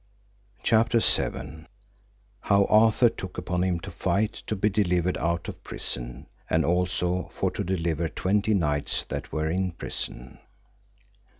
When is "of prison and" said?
5.47-6.65